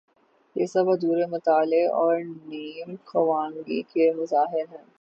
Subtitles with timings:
[0.55, 4.85] یہ سب ادھورے مطالعے اور نیم خوانگی کے مظاہر ہیں۔